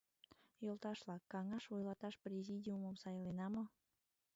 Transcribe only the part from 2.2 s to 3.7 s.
президиумым сайлена мо?